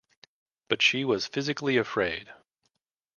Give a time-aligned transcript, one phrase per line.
[0.67, 2.33] But she was physically afraid.